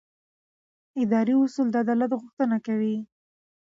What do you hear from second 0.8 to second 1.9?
اداري اصول د